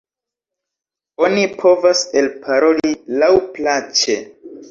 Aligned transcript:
Oni 1.25 1.43
povas 1.59 2.01
elparoli 2.21 2.93
laŭplaĉe. 3.25 4.19